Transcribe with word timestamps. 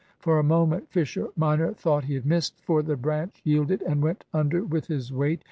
For 0.17 0.39
a 0.39 0.43
moment 0.43 0.89
Fisher 0.89 1.27
minor 1.35 1.73
thought 1.75 2.05
he 2.05 2.15
had 2.15 2.25
missed; 2.25 2.59
for 2.65 2.81
the 2.81 2.97
branch 2.97 3.39
yielded 3.43 3.83
and 3.83 4.01
went 4.01 4.25
under 4.33 4.63
with 4.63 4.87
his 4.87 5.13
weight. 5.13 5.39